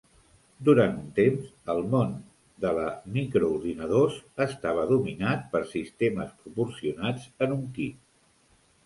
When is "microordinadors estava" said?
3.17-4.87